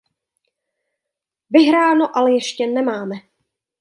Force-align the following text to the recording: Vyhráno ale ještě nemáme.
Vyhráno 1.49 2.17
ale 2.17 2.33
ještě 2.33 2.67
nemáme. 2.67 3.15